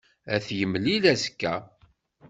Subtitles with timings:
[0.33, 1.55] Ad t-yemlil azekka.